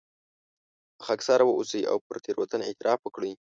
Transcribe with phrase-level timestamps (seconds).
[1.05, 3.31] خاکساره واوسئ او پر تېروتنه اعتراف وکړئ.